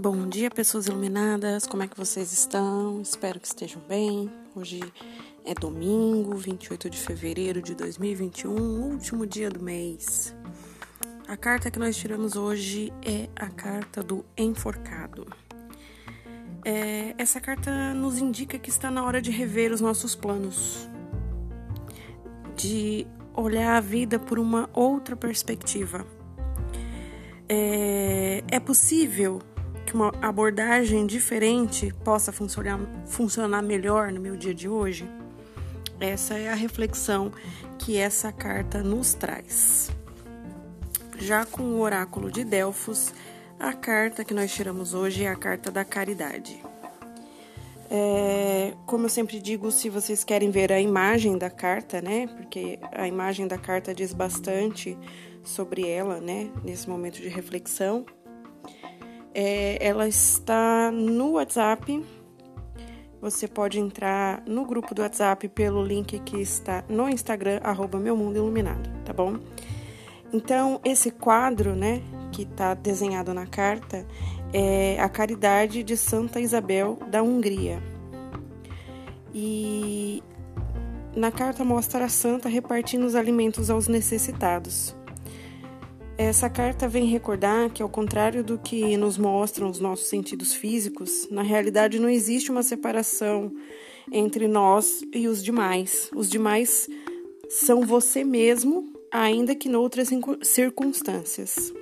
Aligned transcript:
Bom 0.00 0.28
dia, 0.28 0.48
pessoas 0.48 0.86
iluminadas. 0.86 1.66
Como 1.66 1.82
é 1.82 1.88
que 1.88 1.96
vocês 1.96 2.32
estão? 2.32 3.02
Espero 3.02 3.40
que 3.40 3.48
estejam 3.48 3.82
bem. 3.88 4.30
Hoje 4.54 4.80
é 5.44 5.52
domingo, 5.54 6.36
28 6.36 6.88
de 6.88 6.96
fevereiro 6.96 7.60
de 7.60 7.74
2021, 7.74 8.92
último 8.92 9.26
dia 9.26 9.50
do 9.50 9.60
mês. 9.60 10.32
A 11.26 11.36
carta 11.36 11.68
que 11.68 11.80
nós 11.80 11.96
tiramos 11.96 12.36
hoje 12.36 12.92
é 13.02 13.28
a 13.34 13.48
carta 13.48 14.00
do 14.00 14.24
enforcado. 14.36 15.26
É, 16.64 17.16
essa 17.18 17.40
carta 17.40 17.92
nos 17.92 18.18
indica 18.18 18.56
que 18.56 18.70
está 18.70 18.92
na 18.92 19.04
hora 19.04 19.20
de 19.20 19.32
rever 19.32 19.72
os 19.72 19.80
nossos 19.80 20.14
planos, 20.14 20.88
de 22.54 23.04
olhar 23.34 23.76
a 23.76 23.80
vida 23.80 24.16
por 24.16 24.38
uma 24.38 24.70
outra 24.72 25.16
perspectiva. 25.16 26.06
É, 27.48 28.44
é 28.48 28.60
possível 28.60 29.42
que 29.88 29.94
uma 29.94 30.12
abordagem 30.20 31.06
diferente 31.06 31.90
possa 32.04 32.30
funcionar, 32.30 32.78
funcionar 33.06 33.62
melhor 33.62 34.12
no 34.12 34.20
meu 34.20 34.36
dia 34.36 34.52
de 34.52 34.68
hoje? 34.68 35.08
Essa 35.98 36.34
é 36.34 36.50
a 36.50 36.54
reflexão 36.54 37.32
que 37.78 37.96
essa 37.96 38.30
carta 38.30 38.82
nos 38.82 39.14
traz. 39.14 39.90
Já 41.18 41.46
com 41.46 41.62
o 41.62 41.80
oráculo 41.80 42.30
de 42.30 42.44
Delfos, 42.44 43.14
a 43.58 43.72
carta 43.72 44.22
que 44.26 44.34
nós 44.34 44.52
tiramos 44.52 44.92
hoje 44.92 45.24
é 45.24 45.28
a 45.28 45.36
carta 45.36 45.70
da 45.70 45.86
caridade. 45.86 46.62
É, 47.90 48.74
como 48.84 49.06
eu 49.06 49.08
sempre 49.08 49.40
digo, 49.40 49.70
se 49.72 49.88
vocês 49.88 50.22
querem 50.22 50.50
ver 50.50 50.70
a 50.70 50.78
imagem 50.78 51.38
da 51.38 51.48
carta, 51.48 52.02
né? 52.02 52.26
Porque 52.36 52.78
a 52.92 53.08
imagem 53.08 53.48
da 53.48 53.56
carta 53.56 53.94
diz 53.94 54.12
bastante 54.12 54.98
sobre 55.42 55.88
ela, 55.88 56.20
né? 56.20 56.50
Nesse 56.62 56.86
momento 56.86 57.22
de 57.22 57.28
reflexão. 57.28 58.04
É, 59.40 59.78
ela 59.80 60.08
está 60.08 60.90
no 60.90 61.34
WhatsApp. 61.34 62.04
Você 63.20 63.46
pode 63.46 63.78
entrar 63.78 64.42
no 64.44 64.64
grupo 64.64 64.92
do 64.96 65.02
WhatsApp 65.02 65.48
pelo 65.50 65.80
link 65.80 66.18
que 66.18 66.40
está 66.40 66.82
no 66.88 67.08
Instagram, 67.08 67.60
arroba 67.62 68.00
meu 68.00 68.16
mundo 68.16 68.38
iluminado, 68.38 68.90
tá 69.04 69.12
bom? 69.12 69.38
Então, 70.32 70.80
esse 70.84 71.12
quadro, 71.12 71.76
né, 71.76 72.02
que 72.32 72.42
está 72.42 72.74
desenhado 72.74 73.32
na 73.32 73.46
carta, 73.46 74.04
é 74.52 74.98
a 74.98 75.08
caridade 75.08 75.84
de 75.84 75.96
Santa 75.96 76.40
Isabel 76.40 76.98
da 77.08 77.22
Hungria. 77.22 77.80
E 79.32 80.20
na 81.14 81.30
carta 81.30 81.64
mostra 81.64 82.06
a 82.06 82.08
santa 82.08 82.48
repartindo 82.48 83.04
os 83.04 83.14
alimentos 83.14 83.70
aos 83.70 83.86
necessitados. 83.86 84.97
Essa 86.18 86.50
carta 86.50 86.88
vem 86.88 87.06
recordar 87.06 87.70
que, 87.70 87.80
ao 87.80 87.88
contrário 87.88 88.42
do 88.42 88.58
que 88.58 88.96
nos 88.96 89.16
mostram 89.16 89.70
os 89.70 89.78
nossos 89.78 90.08
sentidos 90.08 90.52
físicos, 90.52 91.28
na 91.30 91.42
realidade 91.42 92.00
não 92.00 92.08
existe 92.08 92.50
uma 92.50 92.64
separação 92.64 93.52
entre 94.10 94.48
nós 94.48 95.04
e 95.14 95.28
os 95.28 95.40
demais. 95.44 96.10
Os 96.12 96.28
demais 96.28 96.88
são 97.48 97.82
você 97.82 98.24
mesmo, 98.24 98.92
ainda 99.12 99.54
que 99.54 99.68
noutras 99.68 100.08
circunstâncias. 100.42 101.72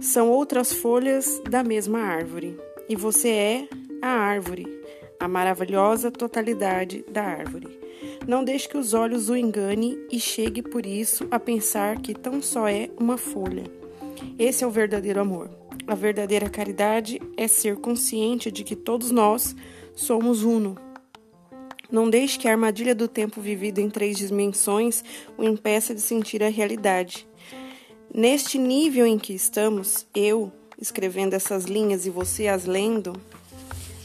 São 0.00 0.30
outras 0.30 0.72
folhas 0.72 1.42
da 1.50 1.64
mesma 1.64 1.98
árvore. 2.02 2.56
E 2.88 2.94
você 2.94 3.30
é 3.30 3.68
a 4.00 4.10
árvore, 4.10 4.64
a 5.22 5.28
maravilhosa 5.28 6.10
totalidade 6.10 7.04
da 7.08 7.22
árvore. 7.22 7.68
Não 8.26 8.42
deixe 8.42 8.68
que 8.68 8.76
os 8.76 8.92
olhos 8.92 9.28
o 9.28 9.36
engane 9.36 9.96
e 10.10 10.18
chegue 10.18 10.60
por 10.62 10.84
isso 10.84 11.28
a 11.30 11.38
pensar 11.38 12.00
que 12.00 12.12
tão 12.12 12.42
só 12.42 12.66
é 12.66 12.90
uma 12.98 13.16
folha. 13.16 13.62
Esse 14.36 14.64
é 14.64 14.66
o 14.66 14.70
verdadeiro 14.70 15.20
amor. 15.20 15.48
A 15.86 15.94
verdadeira 15.94 16.50
caridade 16.50 17.22
é 17.36 17.46
ser 17.46 17.76
consciente 17.76 18.50
de 18.50 18.64
que 18.64 18.74
todos 18.74 19.12
nós 19.12 19.54
somos 19.94 20.42
uno. 20.42 20.76
Não 21.88 22.10
deixe 22.10 22.36
que 22.36 22.48
a 22.48 22.50
armadilha 22.50 22.94
do 22.94 23.06
tempo 23.06 23.40
vivido 23.40 23.78
em 23.78 23.88
três 23.88 24.18
dimensões 24.18 25.04
o 25.38 25.44
impeça 25.44 25.94
de 25.94 26.00
sentir 26.00 26.42
a 26.42 26.48
realidade. 26.48 27.28
Neste 28.12 28.58
nível 28.58 29.06
em 29.06 29.20
que 29.20 29.32
estamos, 29.32 30.04
eu 30.12 30.50
escrevendo 30.80 31.34
essas 31.34 31.66
linhas 31.66 32.06
e 32.06 32.10
você 32.10 32.48
as 32.48 32.64
lendo, 32.64 33.12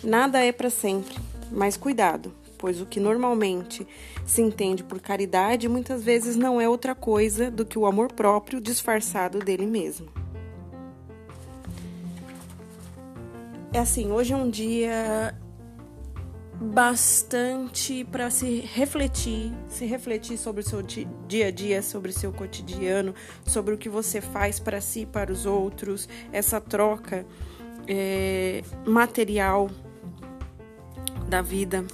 nada 0.03 0.44
é 0.44 0.52
para 0.52 0.69
sempre, 0.69 1.16
mas 1.52 1.78
cuidado, 1.78 2.34
pois 2.58 2.81
o 2.81 2.85
que 2.85 3.00
normalmente 3.00 3.88
se 4.25 4.41
entende 4.41 4.84
por 4.84 5.00
caridade 5.00 5.69
muitas 5.69 6.03
vezes 6.03 6.35
não 6.35 6.59
é 6.59 6.68
outra 6.68 6.94
coisa 6.94 7.50
do 7.50 7.66
que 7.66 7.78
o 7.78 7.85
amor 7.85 8.12
próprio 8.12 8.59
disfarçado 8.59 9.40
dele 9.40 9.66
mesmo. 9.66 10.08
É 13.74 13.80
assim, 13.80 14.12
hoje 14.12 14.34
é 14.34 14.35
um 14.35 14.50
dia 14.50 15.35
bastante 16.59 18.03
para 18.06 18.31
se 18.31 18.62
refletir, 18.62 19.52
se 19.69 19.85
refletir 19.85 20.38
sobre 20.38 20.62
o 20.62 20.68
seu 20.68 20.81
dia 20.81 21.47
a 21.47 21.52
dia, 21.52 21.81
sobre 21.84 22.09
o 22.09 22.14
seu 22.14 22.31
cotidiano, 22.31 23.14
sobre 23.46 23.75
o 23.75 23.78
que 23.78 23.90
você 23.90 24.19
faz 24.19 24.59
para 24.59 24.81
si 24.81 25.06
para 25.06 25.31
os 25.31 25.46
outros, 25.46 26.09
essa 26.31 26.59
troca 26.59 27.25
é, 27.88 28.64
material 28.85 29.69
da 31.27 31.41
vida 31.41 31.85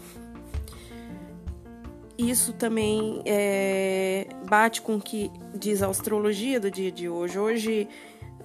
isso 2.17 2.53
também 2.53 3.21
é, 3.25 4.27
bate 4.47 4.81
com 4.81 4.95
o 4.95 5.01
que 5.01 5.31
diz 5.53 5.81
a 5.81 5.88
astrologia 5.88 6.59
do 6.59 6.69
dia 6.69 6.91
de 6.91 7.09
hoje. 7.09 7.39
Hoje 7.39 7.88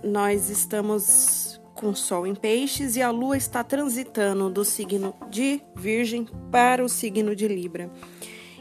nós 0.02 0.48
estamos 0.48 1.60
com 1.74 1.90
o 1.90 1.96
Sol 1.96 2.26
em 2.26 2.34
Peixes 2.34 2.96
e 2.96 3.02
a 3.02 3.10
Lua 3.10 3.36
está 3.36 3.62
transitando 3.62 4.50
do 4.50 4.64
signo 4.64 5.14
de 5.30 5.60
Virgem 5.76 6.26
para 6.50 6.84
o 6.84 6.88
signo 6.88 7.36
de 7.36 7.46
Libra. 7.46 7.90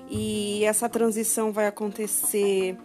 E 0.09 0.63
essa 0.66 0.87
transição 0.87 1.51
vai 1.51 1.67
acontecer 1.67 2.77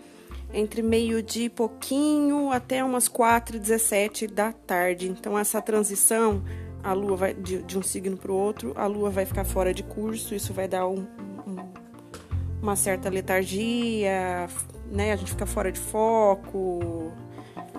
entre 0.55 0.83
meio-dia 0.83 1.47
e 1.47 1.51
pouquinho 1.51 2.51
até 2.51 2.85
umas 2.85 3.09
4 3.09 3.57
e 3.57 3.61
17 3.61 4.27
da 4.27 4.53
tarde. 4.53 5.09
Então, 5.09 5.39
essa 5.39 5.61
transição, 5.61 6.43
a 6.83 6.93
Lua 6.93 7.17
vai 7.17 7.35
de, 7.35 7.63
de 7.63 7.79
um 7.79 7.83
signo 7.83 8.17
para 8.17 8.33
o 8.33 8.35
outro, 8.35 8.73
a 8.77 8.87
Lua 8.87 9.11
vai 9.11 9.25
ficar 9.25 9.45
fora 9.45 9.73
de 9.73 9.83
curso, 9.83 10.35
isso 10.35 10.53
vai 10.53 10.67
dar 10.67 10.87
um, 10.87 11.07
uma 12.61 12.77
certa 12.77 13.09
letargia, 13.09 14.49
né? 14.91 15.13
A 15.13 15.17
gente 15.17 15.31
fica 15.33 15.47
fora 15.47 15.71
de 15.71 15.79
foco, 15.79 17.13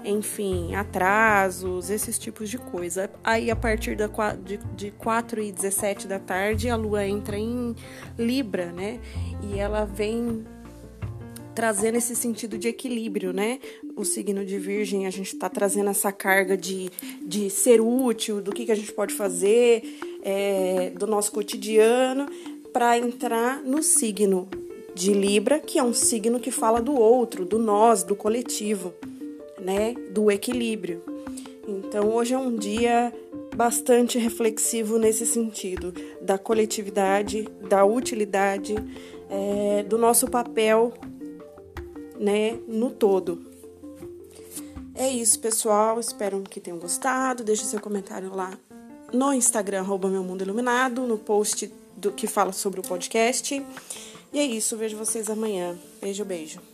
enfim, 0.03 0.75
atrasos, 0.75 1.89
esses 1.89 2.19
tipos 2.19 2.49
de 2.49 2.57
coisa. 2.57 3.09
Aí, 3.23 3.49
a 3.49 3.55
partir 3.55 3.95
da, 3.95 4.07
de, 4.35 4.57
de 4.75 4.91
4 4.91 5.41
e 5.41 5.51
17 5.51 6.07
da 6.07 6.19
tarde, 6.19 6.69
a 6.69 6.75
lua 6.75 7.05
entra 7.07 7.37
em 7.37 7.75
Libra, 8.17 8.71
né? 8.71 8.99
E 9.41 9.59
ela 9.59 9.85
vem 9.85 10.45
trazendo 11.55 11.97
esse 11.97 12.15
sentido 12.15 12.57
de 12.57 12.67
equilíbrio, 12.67 13.31
né? 13.31 13.59
O 13.95 14.03
signo 14.03 14.43
de 14.43 14.57
Virgem, 14.57 15.05
a 15.05 15.11
gente 15.11 15.33
está 15.33 15.47
trazendo 15.47 15.89
essa 15.89 16.11
carga 16.11 16.57
de, 16.57 16.89
de 17.21 17.49
ser 17.49 17.79
útil, 17.79 18.41
do 18.41 18.51
que, 18.51 18.65
que 18.65 18.71
a 18.71 18.75
gente 18.75 18.91
pode 18.91 19.13
fazer, 19.13 19.83
é, 20.23 20.89
do 20.91 21.05
nosso 21.05 21.31
cotidiano, 21.31 22.27
para 22.71 22.97
entrar 22.97 23.61
no 23.61 23.83
signo 23.83 24.47
de 24.95 25.13
Libra, 25.13 25.59
que 25.59 25.77
é 25.77 25.83
um 25.83 25.93
signo 25.93 26.39
que 26.39 26.49
fala 26.49 26.81
do 26.81 26.93
outro, 26.93 27.45
do 27.45 27.59
nós, 27.59 28.03
do 28.03 28.15
coletivo, 28.15 28.93
né, 29.59 29.93
do 30.11 30.31
equilíbrio. 30.31 31.03
Então 31.67 32.09
hoje 32.13 32.33
é 32.33 32.37
um 32.37 32.55
dia 32.55 33.13
bastante 33.55 34.17
reflexivo 34.17 34.97
nesse 34.97 35.25
sentido, 35.25 35.93
da 36.21 36.37
coletividade, 36.37 37.47
da 37.69 37.85
utilidade, 37.85 38.75
é, 39.29 39.83
do 39.83 39.97
nosso 39.97 40.27
papel, 40.27 40.93
né, 42.19 42.57
no 42.67 42.89
todo. 42.89 43.52
É 44.95 45.09
isso, 45.09 45.39
pessoal. 45.39 45.99
Espero 45.99 46.41
que 46.41 46.59
tenham 46.59 46.79
gostado. 46.79 47.43
Deixe 47.43 47.65
seu 47.65 47.79
comentário 47.79 48.33
lá 48.33 48.57
no 49.11 49.31
Instagram, 49.33 49.81
arroba 49.81 50.09
meu 50.09 50.23
mundo 50.23 50.41
iluminado, 50.41 51.05
no 51.05 51.17
post 51.17 51.71
do 51.95 52.11
que 52.11 52.25
fala 52.25 52.51
sobre 52.51 52.79
o 52.79 52.83
podcast. 52.83 53.63
E 54.33 54.39
é 54.39 54.43
isso, 54.43 54.75
vejo 54.75 54.97
vocês 54.97 55.29
amanhã. 55.29 55.77
Beijo, 56.01 56.25
beijo. 56.25 56.72